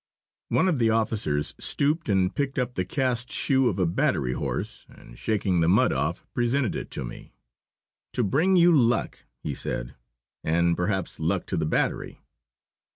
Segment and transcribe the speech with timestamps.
[0.49, 4.87] One of the officers stooped and picked up the cast shoe of a battery horse,
[4.89, 7.35] and shaking the mud off, presented it to me.
[8.13, 9.93] "To bring you luck," he said,
[10.43, 12.19] "and perhaps luck to the battery!"